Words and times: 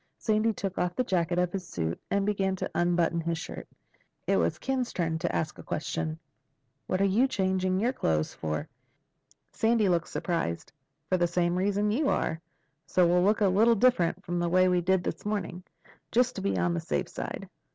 Sandy 0.17 0.51
took 0.51 0.79
off 0.79 0.95
the 0.95 1.03
jacket 1.03 1.37
of 1.37 1.51
his 1.51 1.67
suit 1.67 2.01
and 2.09 2.25
began 2.25 2.55
to 2.55 2.71
unbutton 2.73 3.21
his 3.21 3.37
shirt. 3.37 3.67
It 4.25 4.37
was 4.37 4.57
Ken's 4.57 4.91
turn 4.91 5.19
to 5.19 5.31
ask 5.35 5.59
a 5.59 5.63
question. 5.63 6.17
"What're 6.87 7.03
you 7.05 7.27
changing 7.27 7.79
your 7.79 7.93
clothes 7.93 8.33
for?" 8.33 8.67
Sandy 9.51 9.87
looked 9.89 10.07
surprised. 10.09 10.71
"For 11.07 11.17
the 11.17 11.27
same 11.27 11.55
reason 11.55 11.91
you 11.91 12.09
are. 12.09 12.41
So 12.87 13.05
we'll 13.05 13.21
look 13.21 13.41
a 13.41 13.47
little 13.47 13.75
different 13.75 14.25
from 14.25 14.39
the 14.39 14.49
way 14.49 14.67
we 14.67 14.81
did 14.81 15.03
this 15.03 15.23
morning—just 15.23 16.33
to 16.35 16.41
be 16.41 16.57
on 16.57 16.73
the 16.73 16.79
safe 16.79 17.07
side." 17.07 17.47